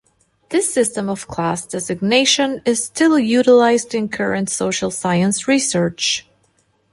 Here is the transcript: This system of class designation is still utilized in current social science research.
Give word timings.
This 0.49 0.73
system 0.73 1.09
of 1.09 1.27
class 1.27 1.67
designation 1.67 2.63
is 2.65 2.83
still 2.83 3.19
utilized 3.19 3.93
in 3.93 4.09
current 4.09 4.49
social 4.49 4.89
science 4.89 5.47
research. 5.47 6.25